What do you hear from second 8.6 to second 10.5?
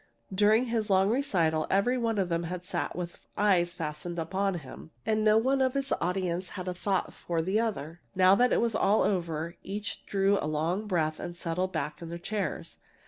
was over they each drew a